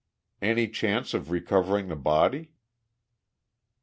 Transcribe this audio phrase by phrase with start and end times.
[0.41, 2.49] "Any chance of recovering the body?"